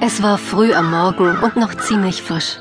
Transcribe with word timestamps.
Es 0.00 0.22
war 0.22 0.38
früh 0.38 0.72
am 0.74 0.90
Morgen 0.92 1.36
und 1.38 1.56
noch 1.56 1.74
ziemlich 1.74 2.22
frisch. 2.22 2.58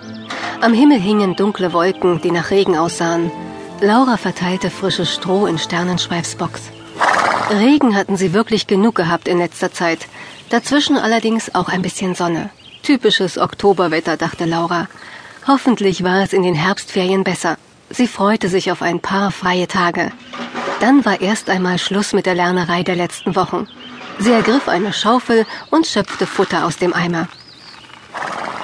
Am 0.60 0.73
Himmel 0.73 0.99
hingen 0.99 1.35
dunkle 1.35 1.71
Wolken, 1.71 2.19
die 2.19 2.31
nach 2.31 2.49
Regen 2.49 2.75
aussahen. 2.75 3.31
Laura 3.79 4.17
verteilte 4.17 4.71
frisches 4.71 5.13
Stroh 5.13 5.46
in 5.46 5.60
Sternenschweifs 5.60 6.36
Box. 6.36 6.71
Regen 7.52 7.96
hatten 7.96 8.18
sie 8.18 8.34
wirklich 8.34 8.65
genug 8.65 8.96
gehabt 8.96 9.28
in 9.28 9.38
letzter 9.38 9.71
Zeit. 9.71 10.08
Dazwischen 10.50 10.97
allerdings 10.97 11.54
auch 11.54 11.70
ein 11.70 11.84
bisschen 11.84 12.15
Sonne. 12.15 12.50
Typisches 12.81 13.38
Oktoberwetter, 13.38 14.17
dachte 14.17 14.46
Laura. 14.46 14.88
Hoffentlich 15.46 16.04
war 16.04 16.24
es 16.24 16.34
in 16.34 16.42
den 16.42 16.56
Herbstferien 16.56 17.24
besser. 17.24 17.58
Sie 17.92 18.08
freute 18.08 18.50
sich 18.50 18.72
auf 18.72 18.82
ein 18.82 19.00
paar 19.00 19.30
freie 19.30 19.68
Tage. 19.68 20.12
Dann 20.80 21.06
war 21.06 21.22
erst 21.22 21.52
einmal 21.52 21.78
Schluss 21.78 22.14
mit 22.14 22.26
der 22.26 22.36
Lernerei 22.36 22.82
der 22.82 22.96
letzten 22.96 23.36
Wochen. 23.36 23.68
Sie 24.20 24.32
ergriff 24.32 24.68
eine 24.68 24.94
Schaufel 24.94 25.46
und 25.70 25.86
schöpfte 25.86 26.26
Futter 26.26 26.66
aus 26.66 26.78
dem 26.78 26.94
Eimer. 26.94 27.28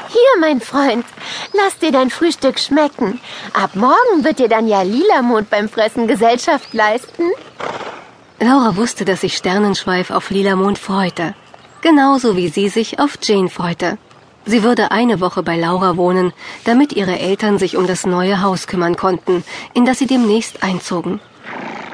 Hier, 0.09 0.39
mein 0.39 0.61
Freund, 0.61 1.05
lass 1.53 1.77
dir 1.79 1.91
dein 1.91 2.09
Frühstück 2.09 2.59
schmecken. 2.59 3.19
Ab 3.53 3.75
morgen 3.75 4.23
wird 4.23 4.39
dir 4.39 4.49
dann 4.49 4.67
ja 4.67 4.81
Lilamond 4.81 5.49
beim 5.49 5.69
Fressen 5.69 6.07
Gesellschaft 6.07 6.73
leisten. 6.73 7.23
Laura 8.39 8.75
wusste, 8.75 9.05
dass 9.05 9.21
sich 9.21 9.37
Sternenschweif 9.37 10.11
auf 10.11 10.29
Lilamond 10.29 10.77
freute. 10.77 11.33
Genauso 11.81 12.35
wie 12.35 12.49
sie 12.49 12.69
sich 12.69 12.99
auf 12.99 13.17
Jane 13.21 13.49
freute. 13.49 13.97
Sie 14.45 14.63
würde 14.63 14.91
eine 14.91 15.21
Woche 15.21 15.43
bei 15.43 15.57
Laura 15.57 15.95
wohnen, 15.97 16.33
damit 16.65 16.93
ihre 16.93 17.17
Eltern 17.17 17.57
sich 17.57 17.77
um 17.77 17.87
das 17.87 18.05
neue 18.05 18.41
Haus 18.41 18.67
kümmern 18.67 18.97
konnten, 18.97 19.43
in 19.73 19.85
das 19.85 19.99
sie 19.99 20.07
demnächst 20.07 20.63
einzogen. 20.63 21.21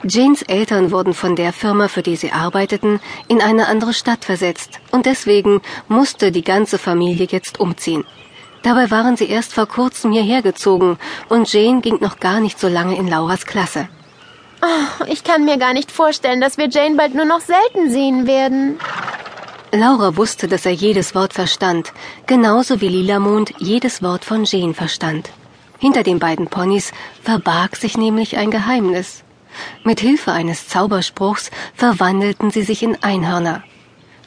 Janes 0.03 0.43
Eltern 0.43 0.91
wurden 0.91 1.13
von 1.13 1.35
der 1.35 1.51
Firma, 1.51 1.87
für 1.87 2.01
die 2.01 2.15
sie 2.15 2.31
arbeiteten, 2.31 3.01
in 3.27 3.41
eine 3.41 3.67
andere 3.67 3.93
Stadt 3.93 4.23
versetzt 4.23 4.79
und 4.91 5.05
deswegen 5.05 5.61
musste 5.87 6.31
die 6.31 6.43
ganze 6.43 6.77
Familie 6.77 7.27
jetzt 7.29 7.59
umziehen. 7.59 8.05
Dabei 8.63 8.91
waren 8.91 9.17
sie 9.17 9.29
erst 9.29 9.53
vor 9.53 9.65
kurzem 9.65 10.11
hierher 10.11 10.41
gezogen 10.41 10.97
und 11.27 11.51
Jane 11.51 11.81
ging 11.81 11.97
noch 11.99 12.19
gar 12.19 12.39
nicht 12.39 12.59
so 12.59 12.67
lange 12.67 12.97
in 12.97 13.07
Lauras 13.07 13.45
Klasse. 13.45 13.89
Oh, 14.61 15.05
ich 15.07 15.23
kann 15.23 15.45
mir 15.45 15.57
gar 15.57 15.73
nicht 15.73 15.91
vorstellen, 15.91 16.41
dass 16.41 16.57
wir 16.57 16.69
Jane 16.69 16.95
bald 16.95 17.15
nur 17.15 17.25
noch 17.25 17.41
selten 17.41 17.89
sehen 17.89 18.27
werden. 18.27 18.77
Laura 19.71 20.17
wusste, 20.17 20.47
dass 20.47 20.65
er 20.65 20.71
jedes 20.71 21.13
Wort 21.13 21.33
verstand, 21.33 21.93
genauso 22.25 22.81
wie 22.81 22.89
Lilamond 22.89 23.53
jedes 23.59 24.01
Wort 24.01 24.25
von 24.25 24.43
Jane 24.43 24.73
verstand. 24.73 25.29
Hinter 25.77 26.03
den 26.03 26.19
beiden 26.19 26.47
Ponys 26.47 26.91
verbarg 27.21 27.75
sich 27.77 27.97
nämlich 27.97 28.37
ein 28.37 28.51
Geheimnis. 28.51 29.23
Mit 29.83 29.99
Hilfe 29.99 30.31
eines 30.31 30.67
Zauberspruchs 30.67 31.51
verwandelten 31.75 32.51
sie 32.51 32.63
sich 32.63 32.83
in 32.83 33.01
Einhörner. 33.01 33.63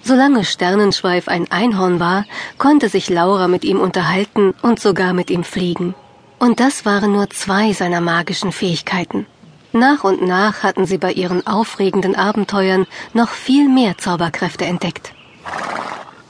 Solange 0.03 0.45
Sternenschweif 0.45 1.29
ein 1.29 1.51
Einhorn 1.51 2.01
war, 2.01 2.25
konnte 2.59 2.89
sich 2.89 3.09
Laura 3.09 3.47
mit 3.47 3.65
ihm 3.65 3.81
unterhalten 3.81 4.53
und 4.63 4.81
sogar 4.81 5.13
mit 5.13 5.31
ihm 5.31 5.45
fliegen. 5.45 5.95
Und 6.39 6.59
das 6.59 6.85
waren 6.85 7.13
nur 7.13 7.31
zwei 7.31 7.73
seiner 7.73 8.01
magischen 8.01 8.51
Fähigkeiten. 8.51 9.27
Nach 9.73 10.05
und 10.05 10.21
nach 10.21 10.65
hatten 10.65 10.87
sie 10.87 10.99
bei 10.99 11.13
ihren 11.13 11.47
aufregenden 11.47 12.17
Abenteuern 12.17 12.87
noch 13.15 13.31
viel 13.31 13.69
mehr 13.69 13.97
Zauberkräfte 13.97 14.65
entdeckt. 14.67 15.15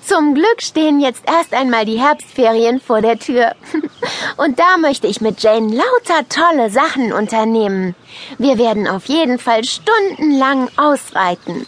Zum 0.07 0.35
Glück 0.35 0.61
stehen 0.61 1.01
jetzt 1.01 1.23
erst 1.27 1.55
einmal 1.55 1.85
die 1.85 2.01
Herbstferien 2.01 2.81
vor 2.81 3.01
der 3.01 3.19
Tür. 3.19 3.55
Und 4.37 4.59
da 4.59 4.77
möchte 4.77 5.07
ich 5.07 5.21
mit 5.21 5.43
Jane 5.43 5.75
lauter 5.75 6.29
tolle 6.29 6.71
Sachen 6.71 7.13
unternehmen. 7.13 7.95
Wir 8.39 8.59
werden 8.59 8.89
auf 8.89 9.07
jeden 9.07 9.39
Fall 9.39 9.65
stundenlang 9.65 10.69
ausreiten. 10.77 11.67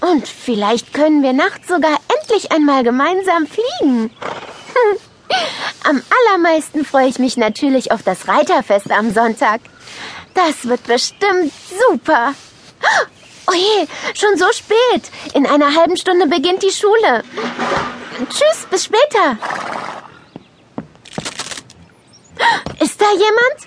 Und 0.00 0.28
vielleicht 0.28 0.92
können 0.92 1.22
wir 1.22 1.32
nachts 1.32 1.68
sogar 1.68 1.96
endlich 2.20 2.52
einmal 2.52 2.84
gemeinsam 2.84 3.46
fliegen. 3.46 4.10
Am 5.88 6.02
allermeisten 6.26 6.84
freue 6.84 7.08
ich 7.08 7.18
mich 7.18 7.36
natürlich 7.36 7.92
auf 7.92 8.02
das 8.02 8.28
Reiterfest 8.28 8.90
am 8.90 9.12
Sonntag. 9.12 9.60
Das 10.34 10.66
wird 10.66 10.84
bestimmt 10.84 11.52
super. 11.88 12.34
Oh 13.50 13.54
je, 13.54 13.86
schon 14.14 14.36
so 14.36 14.46
spät. 14.52 15.10
In 15.34 15.44
einer 15.46 15.74
halben 15.74 15.96
Stunde 15.96 16.26
beginnt 16.28 16.62
die 16.62 16.70
Schule. 16.70 17.24
Tschüss, 18.28 18.66
bis 18.70 18.84
später. 18.84 19.38
Ist 22.80 23.00
da 23.00 23.10
jemand? 23.12 23.58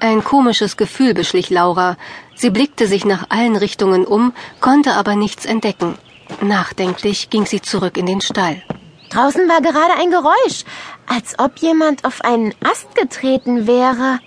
Ein 0.00 0.24
komisches 0.24 0.76
Gefühl 0.76 1.14
beschlich 1.14 1.48
Laura. 1.48 1.96
Sie 2.34 2.50
blickte 2.50 2.86
sich 2.86 3.04
nach 3.04 3.26
allen 3.30 3.56
Richtungen 3.56 4.04
um, 4.06 4.34
konnte 4.60 4.92
aber 4.92 5.16
nichts 5.16 5.46
entdecken. 5.46 5.96
Nachdenklich 6.40 7.30
ging 7.30 7.46
sie 7.46 7.62
zurück 7.62 7.96
in 7.96 8.06
den 8.06 8.20
Stall. 8.20 8.62
Draußen 9.10 9.48
war 9.48 9.60
gerade 9.60 9.94
ein 10.00 10.10
Geräusch, 10.10 10.64
als 11.06 11.38
ob 11.38 11.58
jemand 11.58 12.04
auf 12.04 12.20
einen 12.22 12.54
Ast 12.62 12.94
getreten 12.94 13.66
wäre. 13.66 14.20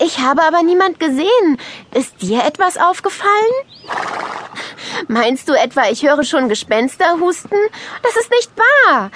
Ich 0.00 0.18
habe 0.20 0.42
aber 0.42 0.62
niemand 0.62 1.00
gesehen. 1.00 1.58
Ist 1.94 2.22
dir 2.22 2.44
etwas 2.44 2.76
aufgefallen? 2.76 3.28
Meinst 5.08 5.48
du 5.48 5.54
etwa, 5.54 5.88
ich 5.90 6.02
höre 6.02 6.24
schon 6.24 6.48
Gespenster 6.48 7.18
husten? 7.20 7.56
Das 8.02 8.16
ist 8.16 8.30
nicht 8.30 8.50
wahr. 8.56 9.10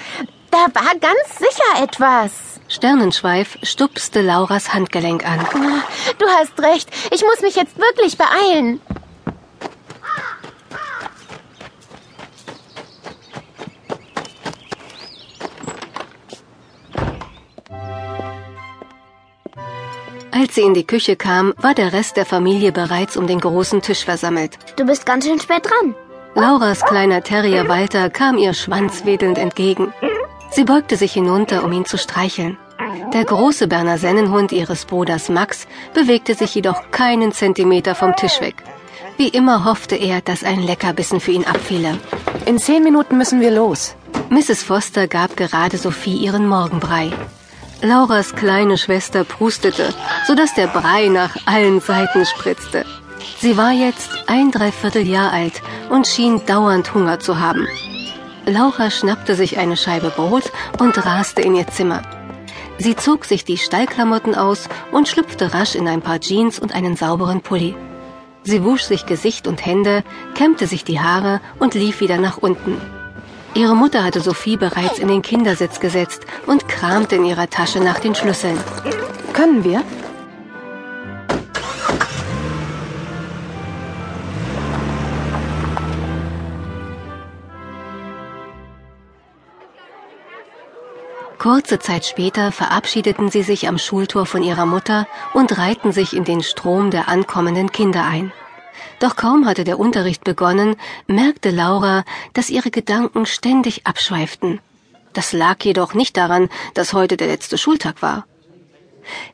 Da 0.51 0.67
war 0.73 0.93
ganz 0.99 1.37
sicher 1.37 1.83
etwas. 1.83 2.31
Sternenschweif 2.67 3.57
stupste 3.63 4.21
Lauras 4.21 4.73
Handgelenk 4.73 5.25
an. 5.25 5.39
Du 6.17 6.25
hast 6.27 6.59
recht. 6.59 6.89
Ich 7.11 7.23
muss 7.23 7.41
mich 7.41 7.55
jetzt 7.55 7.77
wirklich 7.77 8.17
beeilen. 8.17 8.81
Als 20.43 20.55
sie 20.55 20.61
in 20.63 20.73
die 20.73 20.85
Küche 20.85 21.15
kam, 21.15 21.53
war 21.55 21.73
der 21.73 21.93
Rest 21.93 22.17
der 22.17 22.25
Familie 22.25 22.73
bereits 22.73 23.15
um 23.15 23.27
den 23.27 23.39
großen 23.39 23.81
Tisch 23.81 24.03
versammelt. 24.03 24.57
Du 24.75 24.85
bist 24.85 25.05
ganz 25.05 25.25
schön 25.25 25.39
spät 25.39 25.65
dran. 25.65 25.95
Lauras 26.35 26.83
kleiner 26.83 27.23
Terrier 27.23 27.69
Walter 27.69 28.09
kam 28.09 28.37
ihr 28.37 28.53
schwanzwedelnd 28.53 29.37
entgegen. 29.37 29.93
Sie 30.51 30.65
beugte 30.65 30.97
sich 30.97 31.13
hinunter, 31.13 31.63
um 31.63 31.71
ihn 31.71 31.85
zu 31.85 31.97
streicheln. 31.97 32.57
Der 33.13 33.23
große 33.23 33.69
Berner 33.69 33.97
Sennenhund 33.97 34.51
ihres 34.51 34.83
Bruders 34.83 35.29
Max 35.29 35.65
bewegte 35.93 36.35
sich 36.35 36.53
jedoch 36.53 36.91
keinen 36.91 37.31
Zentimeter 37.31 37.95
vom 37.95 38.13
Tisch 38.17 38.41
weg. 38.41 38.55
Wie 39.15 39.29
immer 39.29 39.63
hoffte 39.63 39.95
er, 39.95 40.19
dass 40.19 40.43
ein 40.43 40.61
Leckerbissen 40.61 41.21
für 41.21 41.31
ihn 41.31 41.45
abfiele. 41.45 41.97
In 42.45 42.59
zehn 42.59 42.83
Minuten 42.83 43.17
müssen 43.17 43.39
wir 43.39 43.51
los. 43.51 43.95
Mrs. 44.29 44.61
Foster 44.61 45.07
gab 45.07 45.37
gerade 45.37 45.77
Sophie 45.77 46.17
ihren 46.17 46.49
Morgenbrei. 46.49 47.13
Lauras 47.83 48.33
kleine 48.33 48.77
Schwester 48.77 49.25
prustete, 49.25 49.93
sodass 50.25 50.53
der 50.53 50.67
Brei 50.67 51.09
nach 51.09 51.35
allen 51.45 51.81
Seiten 51.81 52.25
spritzte. 52.25 52.85
Sie 53.39 53.57
war 53.57 53.73
jetzt 53.73 54.09
ein 54.27 54.51
Dreivierteljahr 54.51 55.33
alt 55.33 55.61
und 55.89 56.07
schien 56.07 56.45
dauernd 56.45 56.93
Hunger 56.93 57.19
zu 57.19 57.41
haben. 57.41 57.67
Laura 58.45 58.89
schnappte 58.89 59.35
sich 59.35 59.57
eine 59.57 59.75
Scheibe 59.75 60.11
Brot 60.11 60.49
und 60.79 61.05
raste 61.05 61.41
in 61.41 61.55
ihr 61.55 61.67
Zimmer. 61.67 62.03
Sie 62.77 62.95
zog 62.95 63.25
sich 63.25 63.43
die 63.43 63.57
Stallklamotten 63.57 64.33
aus 64.33 64.69
und 64.93 65.09
schlüpfte 65.09 65.53
rasch 65.53 65.75
in 65.75 65.89
ein 65.89 66.01
paar 66.01 66.21
Jeans 66.21 66.59
und 66.59 66.73
einen 66.73 66.95
sauberen 66.95 67.41
Pulli. 67.41 67.75
Sie 68.43 68.63
wusch 68.63 68.83
sich 68.83 69.05
Gesicht 69.05 69.45
und 69.45 69.65
Hände, 69.65 70.05
kämmte 70.35 70.67
sich 70.67 70.85
die 70.85 71.01
Haare 71.01 71.41
und 71.59 71.73
lief 71.73 71.99
wieder 71.99 72.17
nach 72.17 72.37
unten. 72.37 72.79
Ihre 73.55 73.75
Mutter 73.75 74.03
hatte 74.03 74.19
Sophie 74.19 74.57
bereits 74.57 74.97
in 74.97 75.07
den 75.07 75.21
Kindersitz 75.21 75.79
gesetzt 75.79 76.25
und 76.47 76.67
kramte 76.67 77.17
in 77.17 77.25
ihrer 77.25 77.49
Tasche 77.49 77.79
nach 77.79 77.99
den 77.99 78.15
Schlüsseln. 78.15 78.57
Können 79.31 79.63
wir? 79.63 79.83
Kurze 91.37 91.77
Zeit 91.77 92.05
später 92.05 92.51
verabschiedeten 92.51 93.29
sie 93.29 93.43
sich 93.43 93.67
am 93.67 93.77
Schultor 93.77 94.25
von 94.25 94.41
ihrer 94.43 94.65
Mutter 94.65 95.07
und 95.33 95.57
reihten 95.57 95.91
sich 95.91 96.15
in 96.15 96.23
den 96.23 96.41
Strom 96.41 96.89
der 96.89 97.07
ankommenden 97.09 97.71
Kinder 97.71 98.05
ein. 98.05 98.31
Doch 98.99 99.15
kaum 99.15 99.45
hatte 99.45 99.63
der 99.63 99.79
Unterricht 99.79 100.23
begonnen, 100.23 100.75
merkte 101.07 101.49
Laura, 101.51 102.03
dass 102.33 102.49
ihre 102.49 102.71
Gedanken 102.71 103.25
ständig 103.25 103.85
abschweiften. 103.85 104.59
Das 105.13 105.33
lag 105.33 105.63
jedoch 105.63 105.93
nicht 105.93 106.17
daran, 106.17 106.49
dass 106.73 106.93
heute 106.93 107.17
der 107.17 107.27
letzte 107.27 107.57
Schultag 107.57 108.01
war. 108.01 108.25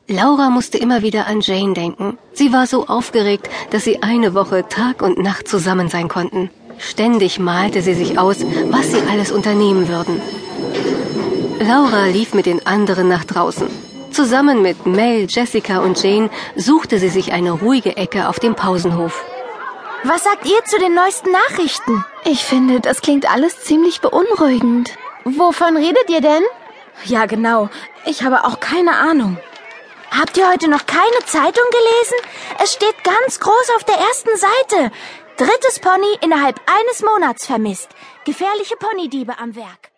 Laura 0.08 0.50
musste 0.50 0.78
immer 0.78 1.02
wieder 1.02 1.26
an 1.26 1.40
Jane 1.40 1.74
denken. 1.74 2.18
Sie 2.32 2.52
war 2.52 2.66
so 2.66 2.86
aufgeregt, 2.88 3.48
dass 3.70 3.84
sie 3.84 4.02
eine 4.02 4.34
Woche 4.34 4.68
Tag 4.68 5.02
und 5.02 5.18
Nacht 5.18 5.48
zusammen 5.48 5.88
sein 5.88 6.08
konnten. 6.08 6.50
Ständig 6.78 7.38
malte 7.38 7.82
sie 7.82 7.94
sich 7.94 8.18
aus, 8.18 8.38
was 8.70 8.90
sie 8.90 9.02
alles 9.08 9.30
unternehmen 9.30 9.88
würden. 9.88 10.20
Laura 11.60 12.06
lief 12.06 12.34
mit 12.34 12.46
den 12.46 12.66
anderen 12.66 13.08
nach 13.08 13.24
draußen. 13.24 13.68
Zusammen 14.10 14.60
mit 14.62 14.86
Mel, 14.86 15.26
Jessica 15.28 15.78
und 15.78 16.02
Jane 16.02 16.30
suchte 16.56 16.98
sie 16.98 17.10
sich 17.10 17.32
eine 17.32 17.52
ruhige 17.52 17.96
Ecke 17.96 18.28
auf 18.28 18.40
dem 18.40 18.54
Pausenhof. 18.54 19.24
Was 20.02 20.24
sagt 20.24 20.46
ihr 20.46 20.64
zu 20.64 20.78
den 20.78 20.94
neuesten 20.94 21.30
Nachrichten? 21.30 22.04
Ich 22.24 22.42
finde, 22.44 22.80
das 22.80 23.02
klingt 23.02 23.30
alles 23.30 23.60
ziemlich 23.60 24.00
beunruhigend. 24.00 24.96
Wovon 25.24 25.76
redet 25.76 26.08
ihr 26.08 26.22
denn? 26.22 26.42
Ja, 27.04 27.26
genau. 27.26 27.68
Ich 28.06 28.22
habe 28.22 28.44
auch 28.44 28.60
keine 28.60 28.96
Ahnung. 28.96 29.38
Habt 30.10 30.38
ihr 30.38 30.50
heute 30.50 30.68
noch 30.68 30.86
keine 30.86 31.24
Zeitung 31.26 31.64
gelesen? 31.70 32.16
Es 32.62 32.72
steht 32.72 33.04
ganz 33.04 33.40
groß 33.40 33.70
auf 33.76 33.84
der 33.84 33.96
ersten 33.96 34.36
Seite. 34.36 34.90
Drittes 35.36 35.78
Pony 35.80 36.18
innerhalb 36.22 36.58
eines 36.66 37.02
Monats 37.02 37.46
vermisst. 37.46 37.90
Gefährliche 38.24 38.76
Ponydiebe 38.76 39.38
am 39.38 39.54
Werk. 39.54 39.89